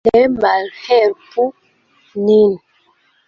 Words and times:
Ne 0.09 0.19
malhelpu 0.43 1.45
nin. 2.25 2.51